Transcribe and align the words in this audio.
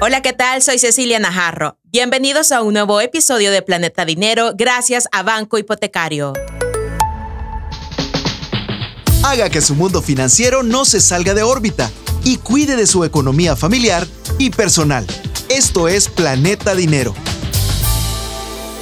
Hola, 0.00 0.22
¿qué 0.22 0.32
tal? 0.32 0.62
Soy 0.62 0.78
Cecilia 0.78 1.18
Najarro. 1.18 1.76
Bienvenidos 1.82 2.52
a 2.52 2.62
un 2.62 2.72
nuevo 2.74 3.00
episodio 3.00 3.50
de 3.50 3.62
Planeta 3.62 4.04
Dinero 4.04 4.52
gracias 4.54 5.08
a 5.10 5.24
Banco 5.24 5.58
Hipotecario. 5.58 6.34
Haga 9.24 9.50
que 9.50 9.60
su 9.60 9.74
mundo 9.74 10.00
financiero 10.00 10.62
no 10.62 10.84
se 10.84 11.00
salga 11.00 11.34
de 11.34 11.42
órbita 11.42 11.90
y 12.22 12.36
cuide 12.36 12.76
de 12.76 12.86
su 12.86 13.02
economía 13.02 13.56
familiar 13.56 14.06
y 14.38 14.50
personal. 14.50 15.04
Esto 15.48 15.88
es 15.88 16.08
Planeta 16.08 16.76
Dinero. 16.76 17.12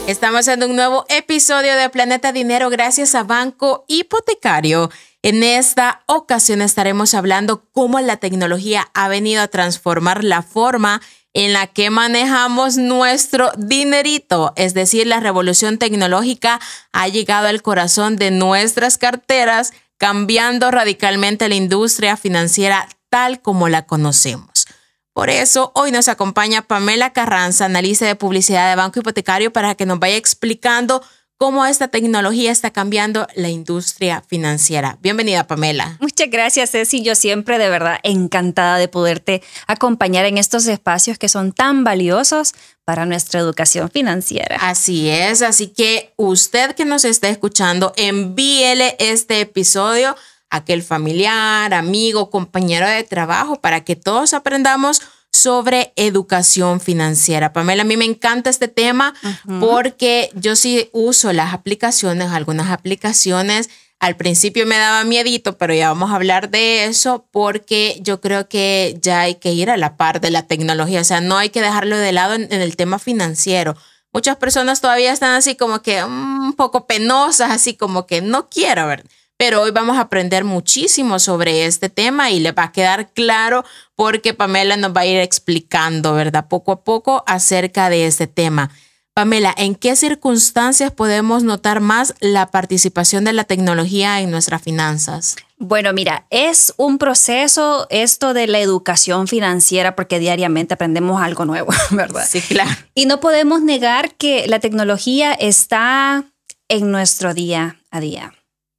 Estamos 0.07 0.47
en 0.49 0.65
un 0.65 0.77
nuevo 0.77 1.07
episodio 1.09 1.77
de 1.77 1.89
Planeta 1.89 2.31
Dinero 2.31 2.69
gracias 2.69 3.15
a 3.15 3.23
Banco 3.23 3.87
Hipotecario. 3.89 4.91
En 5.27 5.43
esta 5.43 6.05
ocasión 6.07 6.63
estaremos 6.63 7.13
hablando 7.13 7.65
cómo 7.73 7.99
la 7.99 8.17
tecnología 8.19 8.93
ha 8.95 9.09
venido 9.09 9.43
a 9.43 9.49
transformar 9.49 10.23
la 10.23 10.43
forma 10.43 11.03
en 11.35 11.53
la 11.53 11.67
que 11.67 11.91
manejamos 11.91 12.77
nuestro 12.77 13.51
dinerito. 13.59 14.53
Es 14.55 14.73
decir, 14.73 15.09
la 15.09 15.19
revolución 15.19 15.79
tecnológica 15.79 16.61
ha 16.93 17.09
llegado 17.09 17.49
al 17.49 17.61
corazón 17.63 18.15
de 18.15 18.31
nuestras 18.31 18.99
carteras, 18.99 19.73
cambiando 19.99 20.71
radicalmente 20.71 21.49
la 21.49 21.57
industria 21.57 22.17
financiera 22.17 22.89
tal 23.11 23.43
como 23.43 23.69
la 23.69 23.85
conocemos. 23.85 24.67
Por 25.13 25.29
eso, 25.29 25.73
hoy 25.75 25.91
nos 25.91 26.07
acompaña 26.07 26.63
Pamela 26.63 27.13
Carranza, 27.13 27.65
analista 27.65 28.07
de 28.07 28.15
publicidad 28.15 28.71
de 28.71 28.77
Banco 28.77 29.01
Hipotecario, 29.01 29.53
para 29.53 29.75
que 29.75 29.87
nos 29.87 29.99
vaya 29.99 30.19
explicando 30.19 31.03
cómo 31.39 31.67
esta 31.67 31.89
tecnología 31.89 32.51
está 32.51 32.71
cambiando 32.71 33.27
la 33.35 33.49
industria 33.49 34.23
financiera. 34.27 34.99
Bienvenida, 35.03 35.47
Pamela. 35.47 35.97
Muchas 36.01 36.31
gracias, 36.31 36.71
Ceci. 36.71 37.03
Yo 37.03 37.15
siempre 37.15 37.59
de 37.59 37.69
verdad 37.69 37.99
encantada 38.03 38.79
de 38.79 38.89
poderte 38.89 39.43
acompañar 39.67 40.25
en 40.25 40.39
estos 40.39 40.67
espacios 40.67 41.19
que 41.19 41.29
son 41.29 41.53
tan 41.53 41.85
valiosos 41.85 42.55
para 42.85 43.05
nuestra 43.05 43.41
educación 43.41 43.91
financiera. 43.91 44.57
Así 44.61 45.09
es, 45.09 45.43
así 45.43 45.69
que 45.69 46.13
usted 46.17 46.75
que 46.75 46.85
nos 46.85 47.05
está 47.05 47.29
escuchando, 47.29 47.93
envíele 47.97 48.97
este 48.99 49.41
episodio 49.41 50.17
a 50.51 50.59
aquel 50.59 50.83
familiar, 50.83 51.75
amigo, 51.75 52.31
compañero 52.31 52.89
de 52.89 53.03
trabajo 53.05 53.61
para 53.61 53.85
que 53.85 53.97
todos 53.97 54.33
aprendamos 54.33 55.03
sobre 55.37 55.93
educación 55.97 56.81
financiera. 56.81 57.53
Pamela, 57.53 57.83
a 57.83 57.85
mí 57.85 57.97
me 57.97 58.05
encanta 58.05 58.51
este 58.51 58.69
tema 58.69 59.15
porque 59.61 60.31
yo 60.35 60.57
sí 60.57 60.89
uso 60.93 61.33
las 61.33 61.53
aplicaciones, 61.53 62.31
algunas 62.31 62.71
aplicaciones. 62.71 63.69
Al 63.99 64.17
principio 64.17 64.67
me 64.67 64.77
daba 64.77 65.05
miedito, 65.05 65.57
pero 65.59 65.75
ya 65.75 65.89
vamos 65.89 66.11
a 66.11 66.17
hablar 66.17 66.51
de 66.51 66.85
eso 66.85 67.27
porque 67.31 67.99
yo 68.03 68.21
creo 68.21 68.49
que 68.49 68.99
ya 69.01 69.21
hay 69.21 69.37
que 69.37 69.53
ir 69.53 69.71
a 69.71 69.77
la 69.77 69.97
par 69.97 70.21
de 70.21 70.31
la 70.31 70.47
tecnología, 70.47 71.01
o 71.01 71.05
sea, 71.05 71.21
no 71.21 71.39
hay 71.39 71.49
que 71.51 71.63
dejarlo 71.63 71.97
de 71.97 72.13
lado 72.13 72.35
en, 72.35 72.53
el 72.53 72.77
tema 72.77 72.99
financiero. 72.99 73.77
Muchas 74.13 74.37
personas 74.37 74.81
todavía 74.81 75.13
están 75.13 75.35
así 75.35 75.57
como 75.57 75.83
que 75.83 76.03
un 76.05 76.55
poco 76.55 76.87
penosas, 76.87 77.51
así 77.51 77.75
como 77.75 78.07
que 78.07 78.21
no 78.23 78.49
quiero, 78.49 78.87
ver 78.87 79.05
pero 79.37 79.63
hoy 79.63 79.71
vamos 79.71 79.99
a 79.99 80.03
aprender 80.03 80.45
muchísimo 80.45 81.19
sobre 81.19 81.67
este 81.67 81.89
tema 81.89 82.31
y 82.31 82.41
le 82.41 82.53
va 82.53 82.65
a 82.65 82.73
quedar 82.73 83.13
claro 83.13 83.65
porque 83.95 84.35
Pamela 84.35 84.77
nos 84.77 84.97
va 84.97 85.03
a 85.03 85.07
ir 85.07 85.21
explicando, 85.21 86.15
¿verdad? 86.15 86.49
Poco 86.49 86.73
a 86.73 86.85
poco 86.85 87.23
acerca 87.27 87.91
de 87.91 88.07
este 88.07 88.27
tema. 88.27 88.71
Pamela, 89.17 89.55
¿en 89.57 89.75
qué 89.75 89.97
circunstancias 89.97 90.91
podemos 90.91 91.43
notar 91.43 91.81
más 91.81 92.15
la 92.21 92.51
participación 92.51 93.25
de 93.25 93.33
la 93.33 93.45
tecnología 93.45 94.21
en 94.21 94.31
nuestras 94.31 94.61
finanzas? 94.61 95.37
Bueno, 95.57 95.95
mira, 95.95 96.27
es 96.29 96.75
un 96.77 96.99
proceso 96.99 97.87
esto 97.89 98.35
de 98.35 98.47
la 98.47 98.59
educación 98.59 99.27
financiera 99.27 99.97
porque 99.97 100.19
diariamente 100.19 100.75
aprendemos 100.75 101.23
algo 101.23 101.47
nuevo, 101.47 101.73
¿verdad? 101.93 102.27
Sí, 102.29 102.43
claro. 102.43 102.71
Y 102.95 103.07
no 103.07 103.21
podemos 103.21 103.63
negar 103.63 104.15
que 104.17 104.47
la 104.49 104.61
tecnología 104.61 105.33
está 105.33 106.25
en 106.69 106.91
nuestro 106.91 107.33
día 107.33 107.81
a 107.91 108.01
día. 108.01 108.35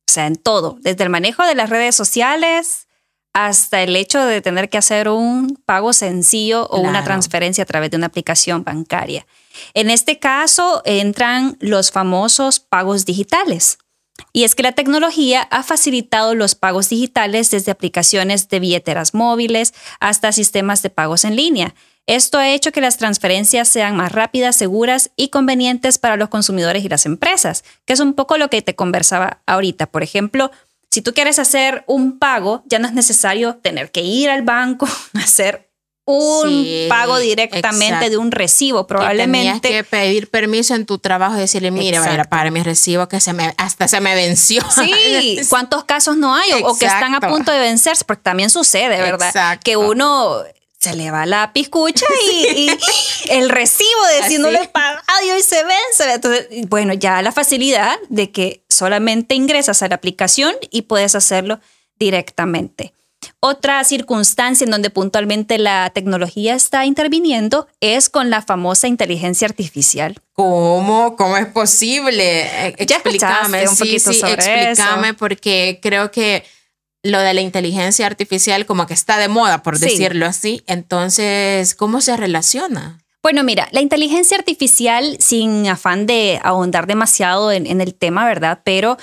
O 0.08 0.12
sea, 0.12 0.28
en 0.28 0.36
todo, 0.36 0.78
desde 0.82 1.04
el 1.04 1.10
manejo 1.10 1.44
de 1.44 1.56
las 1.56 1.70
redes 1.70 1.96
sociales 1.96 2.88
hasta 3.34 3.84
el 3.84 3.96
hecho 3.96 4.26
de 4.26 4.42
tener 4.42 4.68
que 4.68 4.80
hacer 4.80 5.10
un 5.10 5.62
pago 5.66 5.94
sencillo 5.94 6.66
o 6.68 6.80
una 6.80 7.04
transferencia 7.04 7.64
a 7.64 7.68
través 7.68 7.92
de 7.92 7.98
una 7.98 8.08
aplicación 8.08 8.64
bancaria. 8.64 9.28
En 9.76 9.92
este 9.92 10.18
caso 10.18 10.82
entran 10.86 11.56
los 11.60 11.92
famosos 11.92 12.60
pagos 12.60 13.06
digitales. 13.06 13.78
Y 14.34 14.44
es 14.44 14.56
que 14.56 14.64
la 14.64 14.72
tecnología 14.72 15.44
ha 15.52 15.62
facilitado 15.62 16.34
los 16.34 16.56
pagos 16.56 16.90
digitales 16.90 17.52
desde 17.52 17.72
aplicaciones 17.72 18.50
de 18.50 18.60
billeteras 18.60 19.14
móviles 19.14 19.76
hasta 20.00 20.32
sistemas 20.32 20.82
de 20.82 20.90
pagos 20.90 21.24
en 21.24 21.36
línea. 21.36 21.76
Esto 22.08 22.38
ha 22.38 22.50
hecho 22.50 22.72
que 22.72 22.80
las 22.80 22.98
transferencias 22.98 23.68
sean 23.68 23.98
más 23.98 24.14
rápidas, 24.14 24.56
seguras 24.56 25.12
y 25.18 25.28
convenientes 25.28 25.98
para 25.98 26.16
los 26.16 26.30
consumidores 26.30 26.84
y 26.86 26.90
las 26.90 27.06
empresas, 27.06 27.66
que 27.86 27.92
es 27.92 28.00
un 28.00 28.14
poco 28.14 28.38
lo 28.38 28.50
que 28.50 28.62
te 28.62 28.76
conversaba 28.76 29.42
ahorita. 29.46 29.88
Por 29.88 30.04
ejemplo, 30.04 30.50
si 30.90 31.02
tú 31.02 31.14
quieres 31.14 31.38
hacer 31.38 31.84
un 31.86 32.18
pago, 32.18 32.64
ya 32.66 32.80
no 32.80 32.88
es 32.88 32.94
necesario 32.94 33.58
tener 33.58 33.92
que 33.92 34.02
ir 34.02 34.30
al 34.30 34.44
banco 34.44 34.88
a 34.88 35.20
hacer 35.20 35.68
un 36.06 36.88
pago 36.88 37.20
directamente 37.20 38.10
de 38.10 38.16
un 38.16 38.32
recibo, 38.32 38.88
probablemente. 38.88 39.68
Que 39.68 39.76
que 39.76 39.84
pedir 39.84 40.30
permiso 40.30 40.74
en 40.74 40.86
tu 40.86 41.00
trabajo 41.00 41.36
y 41.36 41.42
decirle, 41.42 41.70
mira, 41.72 42.00
vaya 42.00 42.24
para 42.24 42.50
mi 42.50 42.64
recibo 42.64 43.10
que 43.10 43.20
se 43.20 43.34
me, 43.34 43.54
hasta 43.58 43.90
se 43.90 44.00
me 44.00 44.16
venció. 44.16 44.64
Sí, 44.78 45.42
¿cuántos 45.50 45.84
casos 45.84 46.16
no 46.16 46.34
hay? 46.34 46.52
O, 46.64 46.78
que 46.78 46.86
están 46.86 47.16
a 47.16 47.20
punto 47.20 47.52
de 47.52 47.60
vencerse, 47.60 48.06
porque 48.06 48.22
también 48.22 48.50
sucede, 48.50 49.02
¿verdad? 49.02 49.60
Que 49.62 49.76
uno 49.76 50.44
se 50.80 50.96
le 50.96 51.12
va 51.12 51.26
la 51.26 51.54
piscucha 51.54 52.06
y, 52.32 52.70
el 53.30 53.50
recibo 53.50 54.06
de 54.14 54.28
si 54.28 54.38
no 54.38 54.52
lo 54.52 54.62
he 54.62 54.68
pagado 54.68 55.02
y 55.26 55.32
hoy 55.32 55.42
se 55.42 55.64
vence. 55.64 56.14
Entonces, 56.14 56.48
bueno, 56.68 56.94
ya 56.94 57.22
la 57.22 57.32
facilidad 57.32 57.98
de 58.10 58.32
que 58.32 58.64
solamente 58.70 59.36
ingresas 59.36 59.82
a 59.82 59.88
la 59.88 59.96
aplicación 59.96 60.54
y 60.70 60.84
puedes 60.84 61.16
hacerlo 61.16 61.60
directamente. 62.00 62.94
Otra 63.40 63.84
circunstancia 63.84 64.66
en 64.66 64.72
donde 64.72 64.90
puntualmente 64.90 65.58
la 65.58 65.90
tecnología 65.92 66.56
está 66.56 66.86
interviniendo 66.86 67.68
es 67.82 68.10
con 68.10 68.30
la 68.30 68.42
famosa 68.42 68.88
inteligencia 68.88 69.48
artificial. 69.48 70.22
¿Cómo? 70.34 71.16
¿Cómo 71.16 71.38
es 71.38 71.48
posible? 71.48 72.68
Explícame, 72.78 73.68
un 73.68 73.78
poquito 73.78 74.14
sí, 74.14 74.22
explícame 74.24 75.14
porque 75.16 75.80
creo 75.82 76.12
que 76.12 76.46
lo 77.04 77.20
de 77.20 77.34
la 77.34 77.42
inteligencia 77.42 78.06
artificial 78.06 78.66
como 78.66 78.88
que 78.88 78.94
está 78.94 79.18
de 79.18 79.28
moda, 79.28 79.64
por 79.64 79.80
decirlo 79.80 80.26
así. 80.26 80.64
Entonces, 80.68 81.76
¿cómo 81.76 82.02
se 82.02 82.18
relaciona? 82.18 83.00
Bueno, 83.24 83.44
mira, 83.44 83.68
la 83.72 83.82
inteligencia 83.82 84.38
artificial, 84.38 85.18
sin 85.20 85.68
afán 85.68 86.06
de 86.06 86.40
ahondar 86.44 86.88
demasiado 86.88 87.52
en, 87.52 87.82
el 87.82 87.94
tema, 87.94 88.26
¿verdad? 88.26 88.62
Pero 88.64 88.98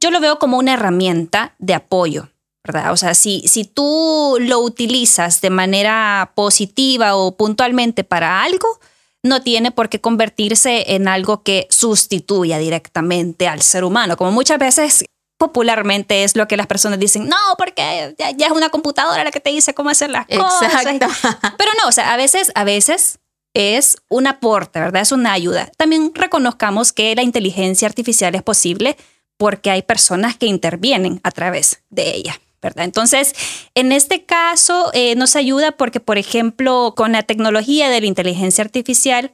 yo 0.00 0.10
lo 0.10 0.20
veo 0.20 0.38
como 0.38 0.58
una 0.58 0.74
herramienta 0.74 1.54
de 1.58 1.74
apoyo. 1.74 2.28
¿verdad? 2.64 2.92
O 2.92 2.96
sea, 2.96 3.14
si, 3.14 3.42
si 3.46 3.64
tú 3.64 4.36
lo 4.40 4.60
utilizas 4.60 5.40
de 5.40 5.48
manera 5.48 6.32
positiva 6.34 7.16
o 7.16 7.34
puntualmente 7.34 8.04
para 8.04 8.42
algo, 8.42 8.78
no 9.22 9.42
tiene 9.42 9.70
por 9.70 9.88
qué 9.88 10.00
convertirse 10.00 10.94
en 10.94 11.08
algo 11.08 11.42
que 11.42 11.66
sustituya 11.70 12.58
directamente 12.58 13.48
al 13.48 13.62
ser 13.62 13.84
humano, 13.84 14.16
como 14.16 14.32
muchas 14.32 14.58
veces 14.58 15.04
popularmente 15.38 16.24
es 16.24 16.36
lo 16.36 16.48
que 16.48 16.56
las 16.56 16.66
personas 16.66 16.98
dicen, 16.98 17.28
no, 17.28 17.36
porque 17.56 18.14
ya, 18.18 18.46
es 18.46 18.52
una 18.52 18.68
computadora 18.68 19.24
la 19.24 19.30
que 19.30 19.40
te 19.40 19.50
dice 19.50 19.72
cómo 19.72 19.88
hacer 19.88 20.10
las 20.10 20.26
cosas. 20.26 20.84
Pero 20.84 21.70
no, 21.80 21.88
o 21.88 21.92
sea, 21.92 22.12
a 22.12 22.16
veces, 22.16 22.50
a 22.54 22.64
veces 22.64 23.20
es 23.54 23.96
un 24.08 24.26
aporte, 24.26 24.80
¿verdad? 24.80 25.02
Es 25.02 25.12
una 25.12 25.32
ayuda. 25.32 25.70
También 25.76 26.12
reconozcamos 26.14 26.92
que 26.92 27.14
la 27.14 27.22
inteligencia 27.22 27.88
artificial 27.88 28.34
es 28.34 28.42
posible 28.42 28.96
porque 29.36 29.70
hay 29.70 29.82
personas 29.82 30.36
que 30.36 30.46
intervienen 30.46 31.20
a 31.22 31.30
través 31.30 31.82
de 31.88 32.14
ella. 32.14 32.40
¿verdad? 32.60 32.84
Entonces, 32.84 33.34
en 33.76 33.92
este 33.92 34.24
caso 34.24 34.90
eh, 34.92 35.14
nos 35.14 35.36
ayuda 35.36 35.72
porque, 35.72 36.00
por 36.00 36.18
ejemplo, 36.18 36.94
con 36.96 37.12
la 37.12 37.22
tecnología 37.22 37.88
de 37.88 38.00
la 38.00 38.06
inteligencia 38.08 38.64
artificial 38.64 39.30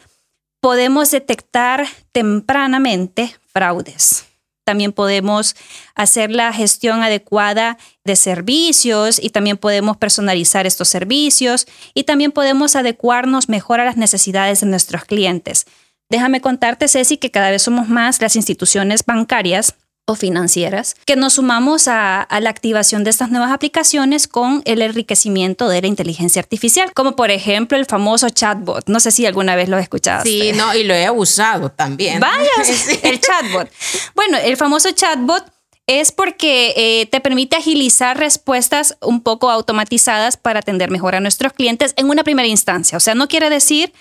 podemos 0.60 1.10
detectar 1.10 1.86
tempranamente 2.12 3.34
fraudes. 3.50 4.26
También 4.64 4.92
podemos 4.92 5.54
hacer 5.94 6.30
la 6.30 6.52
gestión 6.52 7.02
adecuada 7.02 7.78
de 8.04 8.16
servicios 8.16 9.20
y 9.22 9.30
también 9.30 9.56
podemos 9.56 9.96
personalizar 9.96 10.66
estos 10.66 10.88
servicios 10.88 11.66
y 11.94 12.04
también 12.04 12.32
podemos 12.32 12.74
adecuarnos 12.76 13.48
mejor 13.48 13.80
a 13.80 13.84
las 13.84 13.96
necesidades 13.96 14.60
de 14.60 14.66
nuestros 14.66 15.04
clientes. 15.04 15.66
Déjame 16.10 16.40
contarte, 16.40 16.88
Ceci, 16.88 17.16
que 17.16 17.30
cada 17.30 17.50
vez 17.50 17.62
somos 17.62 17.88
más 17.88 18.20
las 18.20 18.36
instituciones 18.36 19.04
bancarias 19.04 19.76
o 20.06 20.14
financieras, 20.14 20.96
que 21.06 21.16
nos 21.16 21.34
sumamos 21.34 21.88
a, 21.88 22.26
la 22.40 22.50
activación 22.50 23.04
de 23.04 23.10
estas 23.10 23.30
nuevas 23.30 23.52
aplicaciones 23.52 24.28
con 24.28 24.62
el 24.66 24.82
enriquecimiento 24.82 25.68
de 25.68 25.80
la 25.80 25.86
inteligencia 25.86 26.40
artificial, 26.40 26.92
como 26.92 27.16
por 27.16 27.30
ejemplo 27.30 27.78
el 27.78 27.86
famoso 27.86 28.28
chatbot. 28.28 28.88
No 28.88 29.00
sé 29.00 29.10
si 29.10 29.24
alguna 29.24 29.56
vez 29.56 29.68
lo 29.68 29.78
he 29.78 29.82
escuchado. 29.82 30.22
Sí, 30.24 30.52
no, 30.54 30.74
y 30.74 30.84
lo 30.84 30.94
he 30.94 31.10
usado 31.10 31.70
también. 31.70 32.20
Vaya, 32.20 32.50
el 33.02 33.20
chatbot. 33.20 33.70
Bueno, 34.14 34.36
el 34.38 34.56
famoso 34.56 34.90
chatbot 34.90 35.44
es 35.86 36.12
porque 36.12 36.72
eh, 36.76 37.06
te 37.06 37.20
permite 37.20 37.56
agilizar 37.56 38.18
respuestas 38.18 38.96
un 39.00 39.22
poco 39.22 39.50
automatizadas 39.50 40.36
para 40.36 40.60
atender 40.60 40.90
mejor 40.90 41.14
a 41.14 41.20
nuestros 41.20 41.52
clientes 41.52 41.94
en 41.96 42.08
una 42.08 42.24
primera 42.24 42.48
instancia. 42.48 42.96
O 42.96 43.00
sea, 43.00 43.14
no 43.14 43.28
quiere 43.28 43.50
decir 43.50 43.92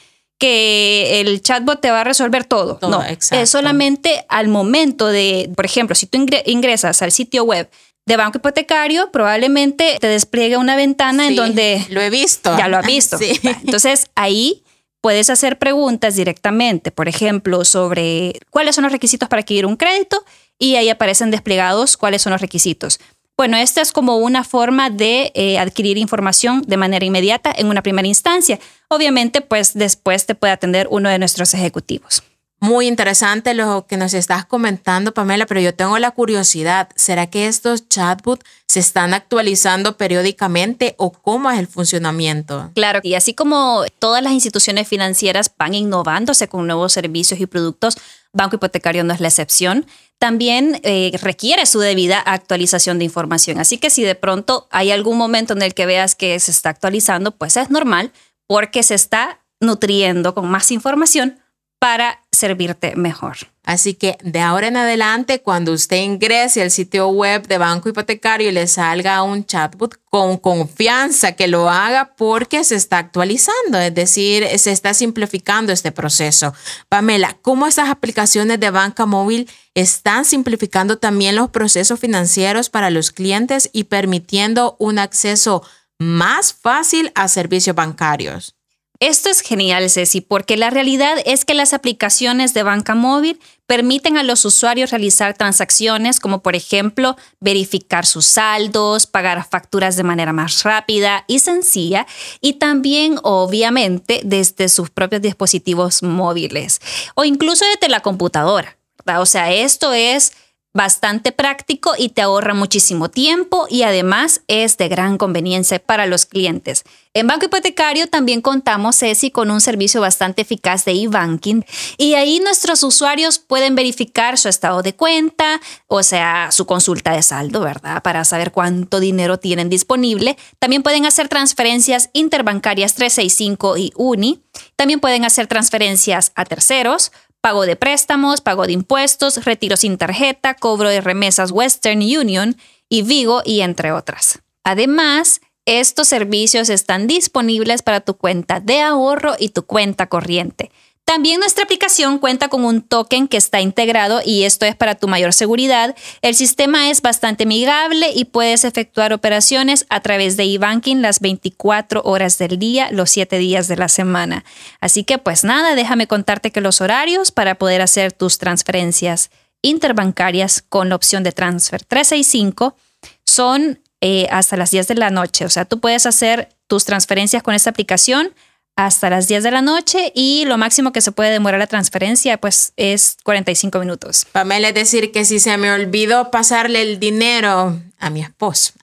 que 0.44 1.22
el 1.22 1.42
chatbot 1.42 1.80
te 1.80 1.90
va 1.90 2.02
a 2.02 2.04
resolver 2.04 2.44
todo. 2.44 2.78
no, 2.82 3.02
es 3.02 3.50
solamente 3.50 4.26
al 4.28 4.50
momento 4.50 5.08
de, 5.08 5.50
por 5.56 5.64
ejemplo, 5.64 5.96
si 5.96 6.06
tú 6.06 6.26
ingresas 6.46 7.02
al 7.02 7.14
sitio 7.14 7.46
web 7.46 7.70
de 8.06 8.18
banco 8.18 8.40
hipotecario, 8.40 9.10
probablemente 9.10 9.96
te 10.02 10.08
despliegue 10.08 10.58
una 10.58 10.76
ventana 10.76 11.30
en 11.30 11.38
donde... 11.38 11.86
Lo 11.88 12.02
he 12.02 12.10
visto. 12.10 12.58
Ya 12.58 12.68
lo 12.68 12.78
has 12.78 12.86
visto. 12.86 13.18
Entonces 13.64 14.08
ahí 14.16 14.64
puedes 15.00 15.30
hacer 15.30 15.58
preguntas 15.58 16.18
directamente, 16.18 16.92
por 16.92 17.08
ejemplo, 17.08 17.64
sobre 17.64 18.42
cuáles 18.50 18.76
son 18.76 18.84
los 18.84 18.92
requisitos 18.92 19.30
para 19.30 19.40
adquirir 19.40 19.66
un 19.66 19.78
crédito 19.78 20.26
y 20.60 20.76
ahí 20.76 20.90
aparecen 20.90 21.32
desplegados 21.32 21.96
cuáles 21.96 22.22
son 22.22 22.32
los 22.32 22.42
requisitos. 22.42 23.00
Bueno, 23.36 23.58
esta 23.58 23.82
es 23.82 23.92
como 23.92 24.18
una 24.18 24.44
forma 24.44 24.90
de 24.90 25.32
eh, 25.34 25.58
adquirir 25.58 25.98
información 25.98 26.62
de 26.68 26.78
manera 26.78 27.04
inmediata 27.04 27.52
en 27.56 27.68
una 27.68 27.82
primera 27.82 28.08
instancia. 28.08 28.60
Obviamente, 28.90 29.42
pues 29.42 29.74
después 29.74 30.26
te 30.26 30.36
puede 30.36 30.54
atender 30.54 30.88
uno 30.92 31.10
de 31.10 31.18
nuestros 31.18 31.54
ejecutivos. 31.54 32.24
Muy 32.64 32.88
interesante 32.88 33.54
lo 33.54 33.88
que 33.88 33.98
nos 33.98 34.14
estás 34.14 34.46
comentando, 34.46 35.14
Pamela, 35.14 35.46
pero 35.46 35.60
yo 35.60 35.76
tengo 35.76 36.00
la 36.00 36.12
curiosidad, 36.12 36.88
¿será 36.96 37.28
que 37.28 37.48
estos 37.48 37.90
chatbots 37.90 38.46
se 38.68 38.80
están 38.80 39.14
actualizando 39.14 39.98
periódicamente 39.98 40.96
o 40.98 41.12
cómo 41.12 41.52
es 41.52 41.60
el 41.60 41.68
funcionamiento? 41.68 42.72
Claro, 42.74 43.02
y 43.04 43.16
así 43.16 43.34
como 43.34 43.84
todas 44.00 44.24
las 44.24 44.32
instituciones 44.32 44.88
financieras 44.88 45.52
van 45.58 45.74
innovándose 45.74 46.48
con 46.48 46.66
nuevos 46.66 46.94
servicios 46.94 47.42
y 47.42 47.48
productos, 47.48 47.98
Banco 48.34 48.56
Hipotecario 48.56 49.04
no 49.04 49.14
es 49.14 49.20
la 49.20 49.28
excepción, 49.28 49.86
también 50.18 50.80
eh, 50.84 51.12
requiere 51.22 51.66
su 51.66 51.80
debida 51.80 52.20
actualización 52.20 52.98
de 52.98 53.06
información. 53.06 53.60
Así 53.60 53.78
que 53.78 53.90
si 53.90 54.04
de 54.04 54.16
pronto 54.16 54.68
hay 54.72 54.92
algún 54.92 55.18
momento 55.18 55.54
en 55.54 55.62
el 55.62 55.74
que 55.74 55.86
veas 55.86 56.16
que 56.16 56.40
se 56.40 56.52
está 56.52 56.70
actualizando, 56.70 57.32
pues 57.32 57.58
es 57.58 57.70
normal 57.70 58.12
porque 58.48 58.84
se 58.84 58.96
está 58.96 59.42
nutriendo 59.60 60.34
con 60.34 60.50
más 60.50 60.72
información 60.72 61.43
para 61.84 62.24
servirte 62.32 62.96
mejor. 62.96 63.36
Así 63.66 63.94
que 63.94 64.18
de 64.24 64.40
ahora 64.40 64.68
en 64.68 64.78
adelante, 64.78 65.42
cuando 65.42 65.74
usted 65.74 65.98
ingrese 65.98 66.62
al 66.62 66.72
sitio 66.72 67.10
web 67.10 67.46
de 67.46 67.58
Banco 67.58 67.90
Hipotecario 67.90 68.48
y 68.48 68.54
le 68.54 68.68
salga 68.68 69.22
un 69.22 69.46
chatbot, 69.46 70.00
con 70.06 70.38
confianza 70.38 71.34
que 71.34 71.50
lo 71.50 71.70
haga 71.70 72.14
porque 72.16 72.64
se 72.64 72.76
está 72.76 73.00
actualizando, 73.00 73.80
es 73.80 73.94
decir, 73.94 74.48
se 74.60 74.72
está 74.72 74.94
simplificando 74.94 75.74
este 75.74 75.92
proceso. 75.92 76.54
Pamela, 76.88 77.36
¿cómo 77.42 77.68
estas 77.68 77.90
aplicaciones 77.90 78.62
de 78.62 78.70
banca 78.70 79.06
móvil 79.06 79.50
están 79.74 80.24
simplificando 80.24 81.00
también 81.00 81.36
los 81.36 81.50
procesos 81.50 82.00
financieros 82.00 82.70
para 82.70 82.92
los 82.92 83.12
clientes 83.12 83.70
y 83.74 83.86
permitiendo 83.86 84.78
un 84.80 85.00
acceso 85.00 85.64
más 86.00 86.54
fácil 86.54 87.12
a 87.14 87.28
servicios 87.28 87.76
bancarios? 87.76 88.56
Esto 89.04 89.30
es 89.30 89.42
genial, 89.42 89.90
Ceci, 89.90 90.22
porque 90.22 90.56
la 90.56 90.70
realidad 90.70 91.18
es 91.26 91.44
que 91.44 91.54
las 91.54 91.74
aplicaciones 91.74 92.54
de 92.54 92.64
banca 92.64 92.96
móvil 92.96 93.38
permiten 93.68 94.16
a 94.16 94.24
los 94.24 94.46
usuarios 94.46 94.92
realizar 94.92 95.34
transacciones 95.34 96.22
como 96.22 96.42
por 96.42 96.56
ejemplo 96.56 97.18
verificar 97.42 98.06
sus 98.06 98.26
saldos, 98.26 99.06
pagar 99.06 99.46
facturas 99.46 99.98
de 99.98 100.04
manera 100.04 100.32
más 100.32 100.64
rápida 100.64 101.26
y 101.28 101.40
sencilla 101.40 102.08
y 102.40 102.54
también 102.54 103.20
obviamente 103.24 104.22
desde 104.24 104.70
sus 104.70 104.90
propios 104.90 105.22
dispositivos 105.22 106.02
móviles 106.02 106.80
o 107.14 107.26
incluso 107.26 107.66
desde 107.66 107.92
la 107.92 108.00
computadora. 108.00 108.78
O 109.20 109.26
sea, 109.26 109.52
esto 109.52 109.92
es 109.92 110.32
bastante 110.74 111.32
práctico 111.32 111.94
y 111.98 112.10
te 112.10 112.24
ahorra 112.24 112.54
muchísimo 112.54 113.10
tiempo 113.10 113.68
y 113.70 113.84
además 113.84 114.42
es 114.48 114.78
de 114.78 114.90
gran 114.90 115.18
conveniencia 115.18 115.80
para 115.80 116.08
los 116.08 116.26
clientes. 116.26 116.84
En 117.14 117.28
Banco 117.28 117.46
Hipotecario 117.46 118.08
también 118.08 118.42
contamos, 118.42 119.02
con 119.32 119.52
un 119.52 119.62
servicio 119.62 120.02
bastante 120.02 120.42
eficaz 120.42 120.84
de 120.86 120.94
e-banking 120.94 121.64
y 121.98 122.16
ahí 122.16 122.40
nuestros 122.40 122.82
usuarios 122.82 123.38
pueden 123.38 123.76
verificar 123.76 124.38
su 124.38 124.50
estado 124.50 124.82
de 124.82 124.96
cuenta, 124.96 125.62
o 125.88 126.02
sea, 126.02 126.52
su 126.52 126.66
consulta 126.66 127.12
de 127.14 127.22
saldo, 127.22 127.60
¿verdad? 127.60 128.02
Para 128.02 128.26
saber 128.26 128.52
cuánto 128.52 129.00
dinero 129.00 129.38
tienen 129.38 129.70
disponible. 129.70 130.38
También 130.58 130.82
pueden 130.82 131.06
hacer 131.06 131.28
transferencias 131.28 132.10
interbancarias 132.14 132.96
365 132.96 133.78
y 133.78 133.92
UNI. 133.96 134.42
También 134.76 135.00
pueden 135.00 135.26
hacer 135.26 135.48
transferencias 135.48 136.32
a 136.36 136.46
terceros, 136.46 137.12
pago 137.44 137.66
de 137.66 137.76
préstamos, 137.76 138.40
pago 138.40 138.66
de 138.66 138.72
impuestos, 138.72 139.44
retiro 139.44 139.76
sin 139.76 139.98
tarjeta, 139.98 140.54
cobro 140.54 140.88
de 140.88 141.02
remesas 141.02 141.52
Western 141.52 142.00
Union 142.00 142.56
y 142.88 143.02
Vigo 143.02 143.42
y 143.44 143.60
entre 143.60 143.92
otras. 143.92 144.40
Además, 144.64 145.42
estos 145.66 146.08
servicios 146.08 146.70
están 146.70 147.06
disponibles 147.06 147.82
para 147.82 148.00
tu 148.00 148.14
cuenta 148.14 148.62
de 148.62 148.80
ahorro 148.80 149.34
y 149.38 149.50
tu 149.50 149.66
cuenta 149.66 150.08
corriente. 150.08 150.72
También 151.06 151.42
nuestra 151.42 151.66
aplicación 151.66 152.18
cuenta 152.18 152.48
con 152.48 152.64
un 152.64 152.82
token 152.82 153.28
que 153.28 153.36
está 153.36 153.60
integrado 153.60 154.22
y 154.24 154.44
esto 154.44 154.66
es 154.66 154.76
para 154.76 154.96
tu 154.96 155.10
mayor 155.10 155.34
seguridad. 155.34 155.96
El 156.22 156.34
sistema 156.34 156.90
es 156.90 157.02
bastante 157.02 157.44
amigable 157.44 158.12
y 158.16 158.26
puedes 158.26 158.64
efectuar 158.64 159.12
operaciones 159.12 159.86
a 159.90 160.00
través 160.00 160.38
de 160.38 160.46
eBanking 160.46 161.02
las 161.02 161.20
24 161.20 162.04
horas 162.04 162.38
del 162.38 162.58
día, 162.58 162.90
los 162.92 163.12
7 163.12 163.38
días 163.38 163.68
de 163.68 163.76
la 163.76 163.90
semana. 163.90 164.46
Así 164.80 165.04
que 165.04 165.18
pues 165.18 165.44
nada, 165.44 165.76
déjame 165.76 166.08
contarte 166.08 166.52
que 166.52 166.62
los 166.62 166.80
horarios 166.80 167.32
para 167.32 167.56
poder 167.56 167.82
hacer 167.82 168.14
tus 168.14 168.38
transferencias 168.38 169.30
interbancarias 169.62 170.62
con 170.62 170.88
la 170.88 170.96
opción 170.96 171.24
de 171.24 171.34
Transfer 171.34 171.84
365 171.84 172.78
son 173.26 173.82
eh, 174.00 174.28
hasta 174.32 174.56
las 174.56 174.72
10 174.72 174.88
de 174.88 174.96
la 174.96 175.10
noche. 175.10 175.44
O 175.44 175.50
sea, 175.50 175.66
tú 175.66 175.80
puedes 175.80 176.06
hacer 176.06 176.50
tus 176.68 176.86
transferencias 176.86 177.44
con 177.44 177.54
esta 177.54 177.70
aplicación 177.70 178.34
hasta 178.76 179.10
las 179.10 179.28
10 179.28 179.44
de 179.44 179.52
la 179.52 179.62
noche 179.62 180.12
y 180.16 180.46
lo 180.46 180.58
máximo 180.58 180.92
que 180.92 181.02
se 181.02 181.12
puede 181.12 181.32
demorar 181.32 181.60
la 181.60 181.68
transferencia 181.68 182.38
pues 182.38 182.74
es 182.76 183.18
45 183.24 183.80
minutos. 183.80 184.26
Pamela, 184.32 184.70
es 184.70 184.74
decir 184.74 185.12
que 185.12 185.26
si 185.26 185.40
se 185.40 185.58
me 185.58 185.72
olvidó 185.72 186.32
pasarle 186.32 186.82
el 186.82 187.00
dinero 187.00 187.80
a 188.00 188.10
mi 188.10 188.22
esposo, 188.22 188.74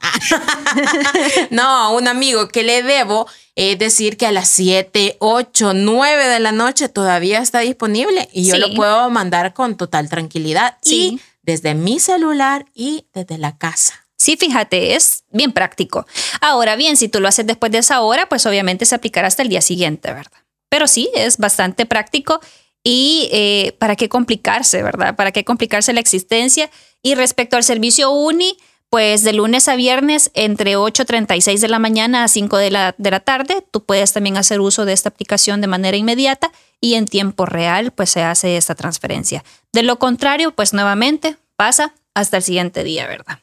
no, 1.51 1.63
a 1.63 1.91
un 1.91 2.07
amigo 2.07 2.49
que 2.49 2.63
le 2.63 2.83
debo, 2.83 3.27
es 3.57 3.79
decir 3.79 4.17
que 4.17 4.27
a 4.27 4.33
las 4.33 4.49
7, 4.49 5.17
8, 5.19 5.75
9 5.75 6.29
de 6.29 6.41
la 6.41 6.53
noche 6.53 6.89
todavía 6.89 7.41
está 7.41 7.61
disponible 7.61 8.29
y 8.33 8.45
yo 8.45 8.57
lo 8.59 8.73
puedo 8.75 9.11
mandar 9.11 9.55
con 9.55 9.77
total 9.77 10.09
tranquilidad 10.09 10.77
y 10.85 11.21
desde 11.43 11.75
mi 11.75 11.99
celular 11.99 12.65
y 12.75 13.07
desde 13.13 13.39
la 13.39 13.59
casa. 13.59 14.07
Sí, 14.21 14.37
fíjate, 14.37 14.97
es 14.97 15.25
bien 15.31 15.51
práctico. 15.51 16.07
Ahora 16.43 16.77
bien, 16.77 16.99
si 16.99 17.09
tú 17.09 17.21
lo 17.21 17.29
haces 17.29 17.47
después 17.47 17.73
de 17.73 17.79
esa 17.79 18.03
hora, 18.03 18.29
pues 18.29 18.45
obviamente 18.45 18.85
se 18.85 18.95
aplicará 18.95 19.27
hasta 19.27 19.43
el 19.43 19.49
día 19.49 19.63
siguiente, 19.63 20.13
¿verdad? 20.13 20.43
Pero 20.69 20.89
sí, 20.89 21.09
es 21.15 21.39
bastante 21.39 21.87
práctico 21.87 22.39
y 22.85 23.31
eh, 23.33 23.75
para 23.79 23.97
qué 23.97 24.11
complicarse, 24.11 24.83
¿verdad? 24.83 25.17
¿Para 25.17 25.33
qué 25.33 25.43
complicarse 25.47 25.95
la 25.95 26.01
existencia? 26.01 26.71
Y 27.03 27.15
respecto 27.15 27.57
al 27.57 27.65
servicio 27.65 28.11
UNI, 28.11 28.59
pues 28.91 29.25
de 29.25 29.33
lunes 29.33 29.69
a 29.69 29.77
viernes 29.77 30.31
entre 30.35 30.77
8.36 30.77 31.61
de 31.61 31.69
la 31.69 31.79
mañana 31.79 32.23
a 32.23 32.29
5 32.29 32.59
de 32.59 32.71
la, 32.71 32.95
de 32.99 33.11
la 33.11 33.21
tarde, 33.21 33.65
tú 33.71 33.85
puedes 33.87 34.13
también 34.13 34.37
hacer 34.37 34.61
uso 34.61 34.85
de 34.85 34.93
esta 34.93 35.09
aplicación 35.09 35.63
de 35.63 35.67
manera 35.67 35.97
inmediata 35.97 36.53
y 36.79 36.93
en 36.93 37.07
tiempo 37.07 37.47
real 37.47 37.91
pues 37.91 38.11
se 38.11 38.23
hace 38.23 38.59
esta 38.59 38.75
transferencia. 38.75 39.45
De 39.73 39.83
lo 39.83 39.99
contrario, 39.99 40.55
pues 40.55 40.75
nuevamente 40.75 41.39
pasa 41.57 41.95
hasta 42.13 42.37
el 42.37 42.43
siguiente 42.43 42.85
día, 42.85 43.07
¿verdad? 43.07 43.39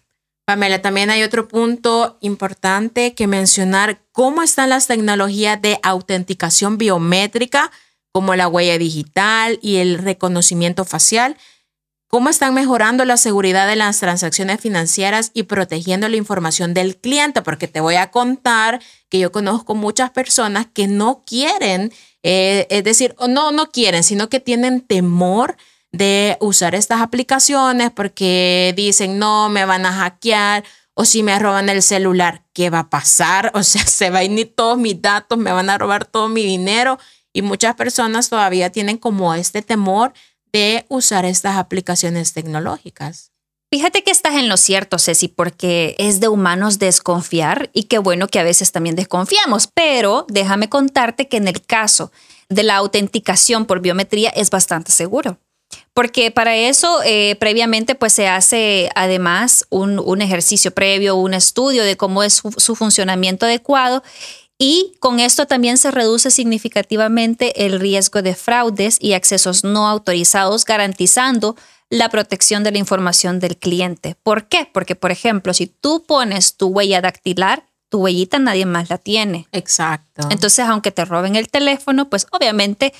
Pamela, 0.47 0.81
también 0.81 1.09
hay 1.09 1.23
otro 1.23 1.49
punto 1.49 2.17
importante 2.21 3.13
que 3.15 3.27
mencionar, 3.27 3.99
cómo 4.13 4.41
están 4.41 4.69
las 4.69 4.87
tecnologías 4.87 5.61
de 5.61 5.77
autenticación 5.83 6.77
biométrica, 6.77 7.69
como 8.13 8.33
la 8.33 8.47
huella 8.47 8.77
digital 8.77 9.59
y 9.61 9.75
el 9.75 9.97
reconocimiento 9.97 10.85
facial, 10.85 11.35
cómo 12.07 12.29
están 12.29 12.53
mejorando 12.53 13.03
la 13.03 13.17
seguridad 13.17 13.67
de 13.67 13.75
las 13.75 13.99
transacciones 13.99 14.61
financieras 14.61 15.31
y 15.33 15.43
protegiendo 15.43 16.07
la 16.07 16.15
información 16.15 16.73
del 16.73 16.95
cliente, 16.95 17.41
porque 17.41 17.67
te 17.67 17.81
voy 17.81 17.95
a 17.95 18.09
contar 18.09 18.81
que 19.09 19.19
yo 19.19 19.33
conozco 19.33 19.75
muchas 19.75 20.11
personas 20.11 20.65
que 20.73 20.87
no 20.87 21.23
quieren, 21.25 21.91
eh, 22.23 22.67
es 22.69 22.85
decir, 22.85 23.17
no, 23.27 23.51
no 23.51 23.69
quieren, 23.69 24.01
sino 24.01 24.29
que 24.29 24.39
tienen 24.39 24.79
temor 24.79 25.57
de 25.97 26.37
usar 26.39 26.75
estas 26.75 27.01
aplicaciones 27.01 27.91
porque 27.91 28.73
dicen, 28.75 29.19
no, 29.19 29.49
me 29.49 29.65
van 29.65 29.85
a 29.85 29.91
hackear 29.91 30.63
o 30.93 31.05
si 31.05 31.21
me 31.21 31.37
roban 31.37 31.69
el 31.69 31.83
celular, 31.83 32.43
¿qué 32.53 32.69
va 32.69 32.79
a 32.79 32.89
pasar? 32.89 33.51
O 33.55 33.63
sea, 33.63 33.85
se 33.85 34.09
van 34.09 34.21
a 34.21 34.23
ir 34.23 34.53
todos 34.55 34.77
mis 34.77 35.01
datos, 35.01 35.37
me 35.37 35.51
van 35.51 35.69
a 35.69 35.77
robar 35.77 36.05
todo 36.05 36.29
mi 36.29 36.43
dinero 36.43 36.99
y 37.33 37.41
muchas 37.41 37.75
personas 37.75 38.29
todavía 38.29 38.71
tienen 38.71 38.97
como 38.97 39.33
este 39.33 39.61
temor 39.61 40.13
de 40.51 40.85
usar 40.89 41.25
estas 41.25 41.57
aplicaciones 41.57 42.33
tecnológicas. 42.33 43.31
Fíjate 43.69 44.01
que 44.01 44.11
estás 44.11 44.35
en 44.35 44.47
lo 44.47 44.55
cierto, 44.55 44.97
Ceci, 44.97 45.27
porque 45.27 45.95
es 45.99 46.21
de 46.21 46.29
humanos 46.29 46.79
desconfiar 46.79 47.69
y 47.73 47.83
qué 47.83 47.99
bueno 47.99 48.27
que 48.27 48.39
a 48.39 48.43
veces 48.43 48.71
también 48.71 48.95
desconfiamos, 48.95 49.67
pero 49.67 50.25
déjame 50.29 50.69
contarte 50.69 51.27
que 51.27 51.37
en 51.37 51.49
el 51.49 51.61
caso 51.61 52.11
de 52.47 52.63
la 52.63 52.77
autenticación 52.77 53.65
por 53.65 53.81
biometría 53.81 54.29
es 54.29 54.49
bastante 54.49 54.93
seguro 54.93 55.37
porque 55.97 56.29
para 56.29 56.55
eso 56.55 57.01
eh, 57.03 57.35
previamente 57.39 57.95
pues 57.95 58.13
se 58.13 58.27
hace 58.27 58.91
además 58.93 59.65
un, 59.71 59.97
un, 59.97 60.21
ejercicio 60.21 60.69
previo, 60.69 61.15
un 61.15 61.33
estudio 61.33 61.83
de 61.83 61.97
cómo 61.97 62.21
es 62.21 62.35
su, 62.35 62.51
su 62.55 62.75
funcionamiento 62.75 63.47
adecuado 63.47 64.03
y 64.59 64.93
con 64.99 65.19
esto 65.19 65.47
también 65.47 65.79
se 65.79 65.89
reduce 65.89 66.29
significativamente 66.29 67.65
el 67.65 67.79
riesgo 67.79 68.21
de 68.21 68.35
fraudes 68.35 68.99
y 69.01 69.13
accesos 69.13 69.63
no 69.63 69.87
autorizados, 69.87 70.65
garantizando 70.65 71.55
la 71.89 72.09
protección 72.09 72.63
de 72.63 72.73
la 72.73 72.77
información 72.77 73.39
del 73.39 73.57
cliente. 73.57 74.15
¿Por 74.21 74.47
qué? 74.47 74.69
Porque, 74.71 74.95
por 74.95 75.09
ejemplo, 75.09 75.51
si 75.55 75.65
tú 75.65 76.03
pones 76.05 76.57
tu 76.57 76.67
huella 76.67 77.01
dactilar, 77.01 77.65
tu 77.89 78.01
huellita 78.01 78.37
nadie 78.37 78.67
más 78.67 78.91
la 78.91 78.99
tiene. 78.99 79.47
Exacto. 79.51 80.27
Entonces, 80.29 80.63
aunque 80.67 80.91
te 80.91 81.05
roben 81.05 81.35
el 81.35 81.49
teléfono, 81.49 82.07
pues 82.07 82.27
obviamente 82.29 82.93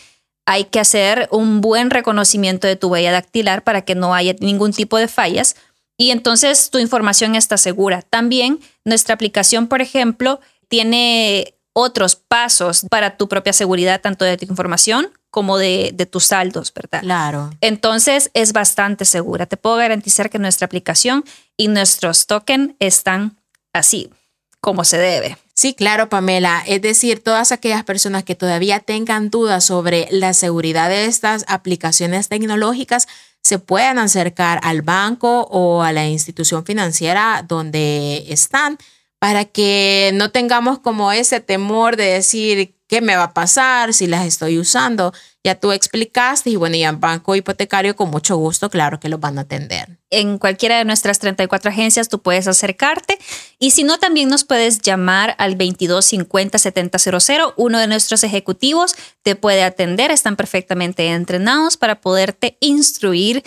hay 0.47 0.63
que 0.63 0.79
hacer 0.79 1.27
un 1.29 1.59
buen 1.59 1.91
reconocimiento 1.91 2.67
de 2.67 2.77
tu 2.77 2.87
huella 2.87 3.11
dactilar 3.11 3.63
para 3.63 3.81
que 3.81 3.95
no 3.95 4.15
haya 4.15 4.33
ningún 4.39 4.71
tipo 4.71 4.97
de 4.97 5.09
fallas 5.09 5.57
y 5.97 6.11
entonces 6.11 6.69
tu 6.69 6.77
información 6.77 7.35
está 7.35 7.57
segura. 7.57 8.01
También 8.01 8.59
nuestra 8.85 9.13
aplicación, 9.13 9.67
por 9.67 9.81
ejemplo, 9.81 10.39
tiene 10.69 11.55
otros 11.73 12.15
pasos 12.15 12.85
para 12.89 13.17
tu 13.17 13.27
propia 13.27 13.51
seguridad, 13.51 13.99
tanto 13.99 14.23
de 14.23 14.37
tu 14.37 14.45
información 14.45 15.09
como 15.29 15.57
de, 15.57 15.93
tus 16.09 16.27
saldos, 16.27 16.73
¿verdad? 16.73 17.01
Claro. 17.01 17.51
Entonces 17.61 18.31
es 18.33 18.53
bastante 18.53 19.03
segura. 19.03 19.47
Te 19.47 19.57
puedo 19.57 19.75
garantizar 19.75 20.29
que 20.29 20.39
nuestra 20.39 20.65
aplicación 20.65 21.25
y 21.57 21.67
nuestros 21.67 22.25
tokens 22.25 22.73
están 22.79 23.37
así, 23.73 24.09
como 24.61 24.83
se 24.83 24.97
debe. 24.97 25.37
Sí, 25.53 25.73
claro, 25.73 26.09
Pamela. 26.09 26.63
Es 26.67 26.81
decir, 26.81 27.23
todas 27.23 27.51
aquellas 27.51 27.83
personas 27.83 28.23
que 28.23 28.35
todavía 28.35 28.79
tengan 28.79 29.29
dudas 29.29 29.65
sobre 29.65 30.07
la 30.11 30.33
seguridad 30.33 30.89
de 30.89 31.05
estas 31.05 31.45
aplicaciones 31.47 32.29
tecnológicas, 32.29 33.07
se 33.41 33.59
pueden 33.59 33.97
acercar 33.97 34.59
al 34.63 34.81
banco 34.81 35.47
o 35.49 35.81
a 35.81 35.93
la 35.93 36.07
institución 36.07 36.65
financiera 36.65 37.43
donde 37.47 38.25
están 38.27 38.77
para 39.19 39.45
que 39.45 40.11
no 40.13 40.31
tengamos 40.31 40.79
como 40.79 41.11
ese 41.11 41.39
temor 41.39 41.95
de 41.95 42.05
decir 42.05 42.76
qué 42.87 43.01
me 43.01 43.15
va 43.15 43.23
a 43.23 43.33
pasar 43.33 43.93
si 43.93 44.07
las 44.07 44.25
estoy 44.25 44.57
usando. 44.57 45.13
Ya 45.43 45.55
tú 45.55 45.71
explicaste 45.71 46.49
y 46.49 46.55
bueno, 46.55 46.75
y 46.75 46.83
en 46.83 46.99
banco 46.99 47.35
hipotecario 47.35 47.95
con 47.95 48.09
mucho 48.09 48.35
gusto, 48.37 48.69
claro 48.69 48.99
que 48.99 49.09
los 49.09 49.19
van 49.19 49.37
a 49.37 49.41
atender. 49.41 49.97
En 50.09 50.37
cualquiera 50.37 50.77
de 50.77 50.85
nuestras 50.85 51.19
34 51.19 51.69
agencias 51.69 52.09
tú 52.09 52.21
puedes 52.21 52.47
acercarte 52.47 53.17
y 53.59 53.71
si 53.71 53.83
no, 53.83 53.97
también 53.97 54.29
nos 54.29 54.43
puedes 54.43 54.81
llamar 54.81 55.35
al 55.37 55.57
2250 55.57 56.57
7000. 56.57 57.53
Uno 57.55 57.79
de 57.79 57.87
nuestros 57.87 58.23
ejecutivos 58.23 58.95
te 59.21 59.35
puede 59.35 59.63
atender, 59.63 60.11
están 60.11 60.35
perfectamente 60.35 61.07
entrenados 61.07 61.77
para 61.77 62.01
poderte 62.01 62.57
instruir 62.59 63.43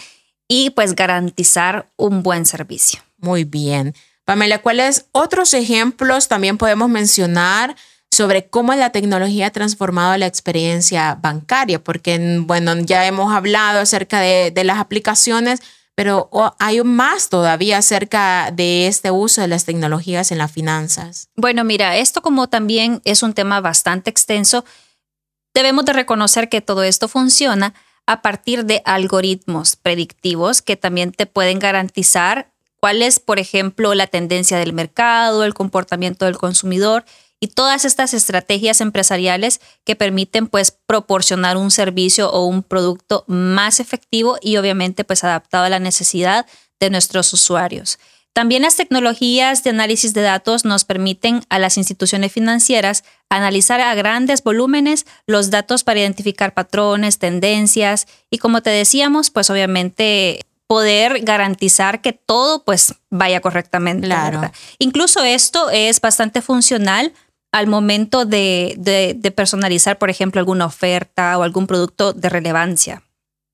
y 0.49 0.70
pues 0.70 0.94
garantizar 0.94 1.90
un 1.97 2.23
buen 2.23 2.44
servicio. 2.44 3.00
Muy 3.18 3.44
bien. 3.44 3.94
Pamela, 4.25 4.62
¿cuáles 4.62 5.06
otros 5.12 5.54
ejemplos 5.54 6.28
también 6.28 6.59
podemos 6.59 6.88
mencionar 6.88 7.76
sobre 8.21 8.50
cómo 8.50 8.75
la 8.75 8.91
tecnología 8.91 9.47
ha 9.47 9.50
transformado 9.50 10.15
la 10.19 10.27
experiencia 10.27 11.17
bancaria? 11.23 11.83
Porque, 11.83 12.39
bueno, 12.41 12.77
ya 12.81 13.07
hemos 13.07 13.33
hablado 13.33 13.81
acerca 13.81 14.21
de, 14.21 14.53
las 14.62 14.77
aplicaciones, 14.77 15.61
pero 15.95 16.29
hay 16.59 16.83
más 16.83 17.31
todavía 17.31 17.79
acerca 17.79 18.50
de 18.50 18.89
este 18.89 19.11
uso 19.11 19.41
de 19.41 19.49
las 19.49 19.65
tecnologías 19.65 20.33
en 20.33 20.37
las 20.37 20.53
finanzas. 20.53 21.31
Bueno, 21.35 21.65
mira, 21.65 21.97
esto 21.97 22.21
como 22.21 22.47
también 22.47 23.00
es 23.07 23.23
un 23.23 23.33
tema 23.33 23.62
bastante 23.62 24.11
extenso, 24.11 24.67
debemos 25.55 25.87
de 25.87 25.95
reconocer 25.95 26.50
que 26.50 26.61
todo 26.61 26.83
esto 26.83 27.09
funciona 27.09 27.73
a 28.05 28.21
partir 28.21 28.67
de 28.67 28.83
algoritmos 28.85 29.77
predictivos 29.77 30.61
que 30.61 30.77
también 30.77 31.12
te 31.12 31.25
pueden 31.25 31.59
garantizar 31.59 32.53
cuál 32.81 33.00
es, 33.00 33.19
por 33.19 33.39
ejemplo, 33.39 33.95
la 33.95 34.09
tendencia 34.09 34.59
del 34.59 34.75
mercado, 34.75 35.43
el 35.43 35.55
comportamiento 35.55 36.27
del 36.27 36.37
consumidor 36.37 37.07
y 37.40 37.49
todas 37.49 37.85
estas 37.85 38.14
estrategias 38.14 38.80
empresariales 38.80 39.61
que 39.85 39.97
permiten 39.97 40.47
pues 40.47 40.70
proporcionar 40.70 41.56
un 41.56 41.70
servicio 41.70 42.30
o 42.30 42.44
un 42.44 42.62
producto 42.62 43.25
más 43.26 43.80
efectivo 43.80 44.37
y 44.40 44.59
obviamente 44.59 45.04
pues 45.04 45.25
adaptado 45.25 45.64
a 45.64 45.70
la 45.70 45.78
necesidad 45.78 46.47
de 46.78 46.90
nuestros 46.90 47.32
usuarios. 47.32 47.99
También 48.32 48.62
las 48.62 48.76
tecnologías 48.76 49.64
de 49.64 49.70
análisis 49.70 50.14
de 50.14 50.20
datos 50.20 50.64
nos 50.64 50.85
permiten 50.85 51.42
a 51.49 51.59
las 51.59 51.76
instituciones 51.76 52.30
financieras 52.30 53.02
analizar 53.28 53.80
a 53.80 53.94
grandes 53.94 54.44
volúmenes 54.44 55.04
los 55.26 55.50
datos 55.50 55.82
para 55.82 56.00
identificar 56.00 56.54
patrones, 56.54 57.18
tendencias 57.18 58.06
y 58.30 58.38
como 58.38 58.62
te 58.62 58.70
decíamos, 58.70 59.30
pues 59.30 59.50
obviamente 59.50 60.47
poder 60.68 61.25
garantizar 61.25 62.00
que 62.00 62.12
todo 62.12 62.62
pues 62.64 62.94
vaya 63.11 63.40
correctamente. 63.40 64.06
Claro. 64.06 64.52
Incluso 64.78 65.25
esto 65.25 65.68
es 65.70 66.00
bastante 66.00 66.42
funcional 66.42 67.12
al 67.52 67.66
momento 67.66 68.25
de, 68.25 69.33
personalizar, 69.35 69.99
por 69.99 70.11
ejemplo, 70.11 70.38
alguna 70.38 70.66
oferta 70.66 71.37
o 71.38 71.42
algún 71.42 71.66
producto 71.66 72.12
de 72.12 72.28
relevancia. 72.28 73.02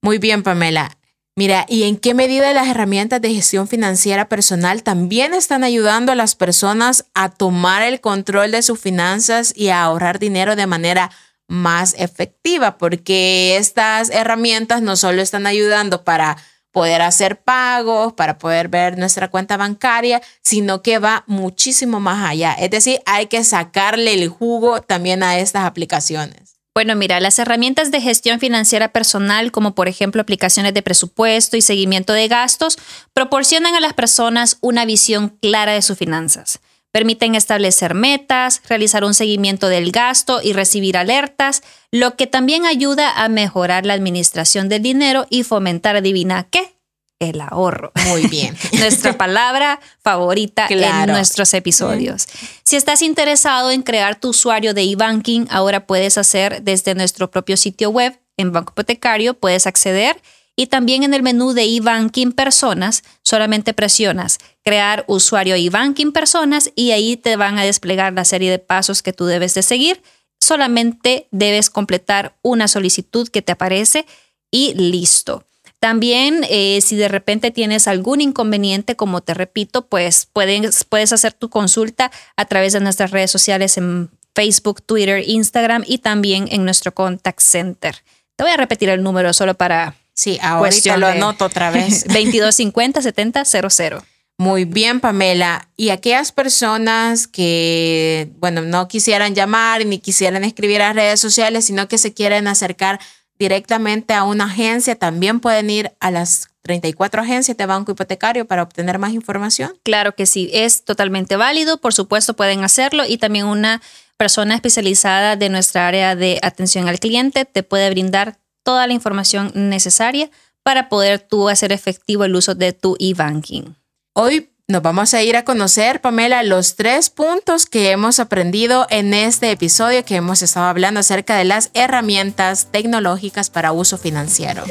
Muy 0.02 0.18
bien, 0.18 0.42
Pamela. 0.42 0.96
Mira, 1.38 1.66
¿y 1.68 1.82
en 1.82 1.98
qué 1.98 2.14
medida 2.14 2.52
las 2.54 2.68
herramientas 2.68 3.20
de 3.20 3.34
gestión 3.34 3.68
financiera 3.68 4.28
personal 4.28 4.82
también 4.82 5.34
están 5.34 5.64
ayudando 5.64 6.12
a 6.12 6.14
las 6.14 6.34
personas 6.34 7.04
a 7.12 7.28
tomar 7.28 7.82
el 7.82 8.00
control 8.00 8.52
de 8.52 8.62
sus 8.62 8.80
finanzas 8.80 9.52
y 9.54 9.68
a 9.68 9.82
ahorrar 9.82 10.18
dinero 10.18 10.56
de 10.56 10.66
manera 10.66 11.10
más 11.46 11.94
efectiva? 11.98 12.78
Porque 12.78 13.58
estas 13.58 14.08
herramientas 14.08 14.80
no 14.80 14.96
solo 14.96 15.20
están 15.20 15.46
ayudando 15.46 16.04
para 16.04 16.38
poder 16.76 17.00
hacer 17.00 17.40
pagos, 17.40 18.12
para 18.12 18.36
poder 18.36 18.68
ver 18.68 18.98
nuestra 18.98 19.30
cuenta 19.30 19.56
bancaria, 19.56 20.20
sino 20.42 20.82
que 20.82 20.98
va 20.98 21.24
muchísimo 21.26 22.00
más 22.00 22.28
allá. 22.28 22.52
Es 22.52 22.70
decir, 22.70 23.00
hay 23.06 23.28
que 23.28 23.44
sacarle 23.44 24.12
el 24.12 24.28
jugo 24.28 24.82
también 24.82 25.22
a 25.22 25.38
estas 25.38 25.64
aplicaciones. 25.64 26.58
Bueno, 26.74 26.94
mira, 26.94 27.18
las 27.18 27.38
herramientas 27.38 27.90
de 27.90 28.02
gestión 28.02 28.40
financiera 28.40 28.88
personal, 28.92 29.52
como 29.52 29.74
por 29.74 29.88
ejemplo 29.88 30.20
aplicaciones 30.20 30.74
de 30.74 30.82
presupuesto 30.82 31.56
y 31.56 31.62
seguimiento 31.62 32.12
de 32.12 32.28
gastos, 32.28 32.76
proporcionan 33.14 33.74
a 33.74 33.80
las 33.80 33.94
personas 33.94 34.58
una 34.60 34.84
visión 34.84 35.30
clara 35.30 35.72
de 35.72 35.80
sus 35.80 35.96
finanzas. 35.96 36.60
Permiten 36.96 37.34
establecer 37.34 37.92
metas, 37.92 38.62
realizar 38.70 39.04
un 39.04 39.12
seguimiento 39.12 39.68
del 39.68 39.92
gasto 39.92 40.40
y 40.42 40.54
recibir 40.54 40.96
alertas, 40.96 41.62
lo 41.90 42.16
que 42.16 42.26
también 42.26 42.64
ayuda 42.64 43.22
a 43.22 43.28
mejorar 43.28 43.84
la 43.84 43.92
administración 43.92 44.70
del 44.70 44.80
dinero 44.80 45.26
y 45.28 45.42
fomentar, 45.42 45.96
adivina 45.96 46.48
qué, 46.50 46.74
el 47.18 47.42
ahorro. 47.42 47.92
Muy 48.06 48.28
bien. 48.28 48.56
Nuestra 48.72 49.18
palabra 49.18 49.78
favorita 50.02 50.68
en 50.70 51.08
nuestros 51.08 51.52
episodios. 51.52 52.28
Si 52.64 52.76
estás 52.76 53.02
interesado 53.02 53.70
en 53.70 53.82
crear 53.82 54.18
tu 54.18 54.30
usuario 54.30 54.72
de 54.72 54.90
eBanking, 54.90 55.48
ahora 55.50 55.86
puedes 55.86 56.16
hacer 56.16 56.62
desde 56.62 56.94
nuestro 56.94 57.30
propio 57.30 57.58
sitio 57.58 57.90
web 57.90 58.18
en 58.38 58.52
Banco 58.52 58.72
Hipotecario, 58.72 59.34
puedes 59.34 59.66
acceder 59.66 60.16
y 60.56 60.66
también 60.66 61.02
en 61.04 61.14
el 61.14 61.22
menú 61.22 61.52
de 61.52 61.64
eBanking 61.76 62.32
Personas, 62.32 63.04
solamente 63.22 63.74
presionas 63.74 64.38
crear 64.64 65.04
usuario 65.06 65.54
eBanking 65.54 66.10
Personas 66.10 66.72
y 66.74 66.90
ahí 66.90 67.16
te 67.16 67.36
van 67.36 67.58
a 67.58 67.64
desplegar 67.64 68.12
la 68.14 68.24
serie 68.24 68.50
de 68.50 68.58
pasos 68.58 69.02
que 69.02 69.12
tú 69.12 69.26
debes 69.26 69.54
de 69.54 69.62
seguir 69.62 70.02
solamente 70.40 71.28
debes 71.30 71.70
completar 71.70 72.36
una 72.42 72.68
solicitud 72.68 73.28
que 73.28 73.42
te 73.42 73.52
aparece 73.52 74.06
y 74.50 74.74
listo. 74.74 75.44
También, 75.80 76.44
eh, 76.48 76.80
si 76.80 76.96
de 76.96 77.08
repente 77.08 77.50
tienes 77.50 77.86
algún 77.86 78.20
inconveniente, 78.20 78.96
como 78.96 79.20
te 79.20 79.34
repito, 79.34 79.86
pues 79.86 80.26
puedes, 80.32 80.84
puedes 80.84 81.12
hacer 81.12 81.32
tu 81.32 81.50
consulta 81.50 82.10
a 82.36 82.44
través 82.46 82.72
de 82.72 82.80
nuestras 82.80 83.10
redes 83.10 83.30
sociales 83.30 83.76
en 83.76 84.10
Facebook, 84.34 84.82
Twitter, 84.82 85.22
Instagram 85.26 85.84
y 85.86 85.98
también 85.98 86.48
en 86.50 86.64
nuestro 86.64 86.94
contact 86.94 87.40
center. 87.40 87.96
Te 88.36 88.44
voy 88.44 88.52
a 88.52 88.56
repetir 88.56 88.88
el 88.88 89.02
número 89.02 89.32
solo 89.32 89.54
para. 89.54 89.96
Sí, 90.16 90.38
ahorita 90.42 90.96
lo 90.96 91.06
anoto 91.06 91.44
otra 91.44 91.70
vez. 91.70 92.04
2250 92.08 93.02
7000. 93.02 94.00
Muy 94.38 94.64
bien, 94.64 95.00
Pamela. 95.00 95.68
Y 95.76 95.90
aquellas 95.90 96.32
personas 96.32 97.26
que, 97.26 98.30
bueno, 98.38 98.62
no 98.62 98.88
quisieran 98.88 99.34
llamar 99.34 99.86
ni 99.86 99.98
quisieran 99.98 100.44
escribir 100.44 100.82
a 100.82 100.92
redes 100.92 101.20
sociales, 101.20 101.66
sino 101.66 101.88
que 101.88 101.96
se 101.96 102.12
quieren 102.12 102.48
acercar 102.48 103.00
directamente 103.38 104.14
a 104.14 104.24
una 104.24 104.44
agencia, 104.44 104.96
también 104.96 105.40
pueden 105.40 105.70
ir 105.70 105.92
a 106.00 106.10
las 106.10 106.48
34 106.62 107.22
agencias 107.22 107.56
de 107.56 107.66
Banco 107.66 107.92
Hipotecario 107.92 108.46
para 108.46 108.62
obtener 108.62 108.98
más 108.98 109.12
información. 109.12 109.78
Claro 109.82 110.14
que 110.14 110.26
sí, 110.26 110.50
es 110.52 110.84
totalmente 110.84 111.36
válido, 111.36 111.78
por 111.78 111.94
supuesto 111.94 112.34
pueden 112.34 112.64
hacerlo 112.64 113.04
y 113.06 113.18
también 113.18 113.46
una 113.46 113.82
persona 114.16 114.54
especializada 114.54 115.36
de 115.36 115.48
nuestra 115.48 115.86
área 115.86 116.16
de 116.16 116.38
atención 116.42 116.88
al 116.88 116.98
cliente 116.98 117.44
te 117.44 117.62
puede 117.62 117.90
brindar 117.90 118.38
toda 118.66 118.88
la 118.88 118.92
información 118.92 119.52
necesaria 119.54 120.28
para 120.64 120.88
poder 120.88 121.20
tú 121.20 121.48
hacer 121.48 121.70
efectivo 121.70 122.24
el 122.24 122.34
uso 122.34 122.56
de 122.56 122.72
tu 122.72 122.96
e-banking. 122.98 123.76
Hoy 124.12 124.50
nos 124.66 124.82
vamos 124.82 125.14
a 125.14 125.22
ir 125.22 125.36
a 125.36 125.44
conocer, 125.44 126.00
Pamela, 126.00 126.42
los 126.42 126.74
tres 126.74 127.08
puntos 127.08 127.66
que 127.66 127.92
hemos 127.92 128.18
aprendido 128.18 128.88
en 128.90 129.14
este 129.14 129.52
episodio 129.52 130.04
que 130.04 130.16
hemos 130.16 130.42
estado 130.42 130.66
hablando 130.66 130.98
acerca 130.98 131.36
de 131.36 131.44
las 131.44 131.70
herramientas 131.74 132.66
tecnológicas 132.72 133.48
para 133.48 133.70
uso 133.70 133.96
financiero. 133.96 134.64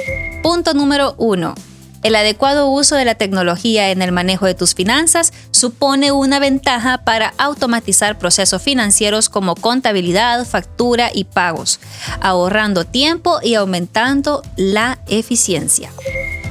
Punto 0.44 0.74
número 0.74 1.16
uno. 1.18 1.56
El 2.06 2.16
adecuado 2.16 2.68
uso 2.68 2.96
de 2.96 3.04
la 3.04 3.16
tecnología 3.16 3.90
en 3.90 4.04
el 4.04 4.12
manejo 4.12 4.46
de 4.46 4.54
tus 4.54 4.76
finanzas 4.76 5.34
supone 5.50 6.12
una 6.12 6.38
ventaja 6.38 7.00
para 7.00 7.34
automatizar 7.40 8.20
procesos 8.20 8.62
financieros 8.62 9.28
como 9.28 9.56
contabilidad, 9.56 10.46
factura 10.46 11.10
y 11.12 11.24
pagos, 11.24 11.80
ahorrando 12.22 12.86
tiempo 12.86 13.40
y 13.42 13.56
aumentando 13.56 14.44
la 14.56 15.00
eficiencia. 15.08 15.92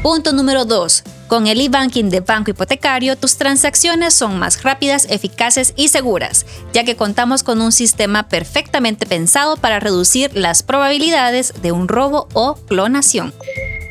Punto 0.03 0.33
número 0.33 0.65
2. 0.65 1.05
Con 1.29 1.47
el 1.47 1.61
e-banking 1.61 2.11
de 2.11 2.19
Banco 2.19 2.51
Hipotecario, 2.51 3.17
tus 3.17 3.37
transacciones 3.37 4.13
son 4.13 4.37
más 4.41 4.65
rápidas, 4.65 5.07
eficaces 5.09 5.73
y 5.77 5.87
seguras, 5.87 6.47
ya 6.73 6.83
que 6.83 6.97
contamos 6.97 7.45
con 7.45 7.61
un 7.61 7.71
sistema 7.71 8.29
perfectamente 8.29 9.07
pensado 9.07 9.57
para 9.57 9.79
reducir 9.79 10.37
las 10.37 10.65
probabilidades 10.65 11.55
de 11.63 11.71
un 11.71 11.87
robo 11.87 12.27
o 12.35 12.57
clonación. 12.57 13.33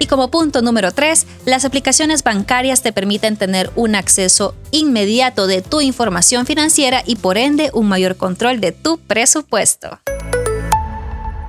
Y 0.04 0.06
como 0.06 0.30
punto 0.30 0.62
número 0.62 0.92
3, 0.92 1.26
las 1.46 1.64
aplicaciones 1.64 2.24
bancarias 2.24 2.82
te 2.82 2.92
permiten 2.92 3.38
tener 3.38 3.72
un 3.78 3.96
acceso 3.96 4.54
inmediato 4.72 5.48
de 5.48 5.62
tu 5.62 5.80
información 5.80 6.46
financiera 6.46 7.04
y 7.06 7.16
por 7.16 7.38
ende 7.38 7.72
un 7.74 7.88
mayor 7.88 8.18
control 8.18 8.60
de 8.60 8.74
tu 8.74 8.98
presupuesto. 8.98 10.02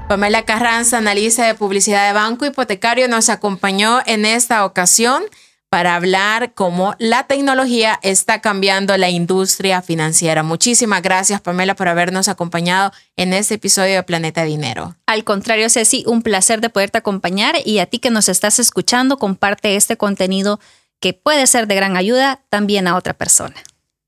Pamela 0.09 0.45
Carranza, 0.45 0.99
analista 0.99 1.45
de 1.45 1.57
publicidad 1.57 2.07
de 2.07 2.13
Banco 2.13 2.47
Hipotecario, 2.47 3.09
nos 3.09 3.29
acompañó 3.29 3.99
en 4.07 4.25
esta 4.25 4.65
ocasión 4.65 5.25
para 5.75 5.97
hablar 5.97 6.55
cómo 6.55 6.95
la 7.01 7.27
tecnología 7.27 7.99
está 8.05 8.41
cambiando 8.41 8.97
la 8.97 9.11
industria 9.11 9.83
financiera. 9.83 10.45
Muchísimas 10.45 11.03
gracias, 11.03 11.41
Pamela, 11.41 11.75
por 11.75 11.89
habernos 11.89 12.29
acompañado 12.29 12.93
en 13.17 13.33
este 13.33 13.55
episodio 13.55 13.97
de 13.97 14.05
Planeta 14.05 14.45
Dinero. 14.45 14.95
Al 15.07 15.25
contrario, 15.25 15.69
Ceci, 15.69 16.05
un 16.07 16.23
placer 16.23 16.61
de 16.61 16.71
poderte 16.71 16.99
acompañar 16.99 17.57
y 17.65 17.81
a 17.81 17.87
ti 17.87 17.99
que 17.99 18.11
nos 18.11 18.29
estás 18.29 18.61
escuchando, 18.61 19.17
comparte 19.17 19.75
este 19.75 19.97
contenido 19.97 20.61
que 21.01 21.13
puede 21.13 21.45
ser 21.49 21.67
de 21.67 21.75
gran 21.75 21.97
ayuda 21.97 22.41
también 22.51 22.87
a 22.87 22.95
otra 22.95 23.15
persona. 23.15 23.57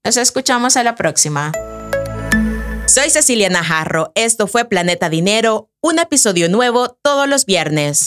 Nos 0.04 0.18
escuchamos 0.18 0.76
a 0.76 0.84
la 0.84 0.94
próxima. 0.94 1.50
Soy 2.86 3.10
Cecilia 3.10 3.50
Najarro. 3.50 4.12
Esto 4.14 4.46
fue 4.46 4.66
Planeta 4.66 5.08
Dinero, 5.08 5.68
un 5.80 5.98
episodio 5.98 6.48
nuevo 6.48 6.90
todos 7.02 7.28
los 7.28 7.44
viernes. 7.44 8.06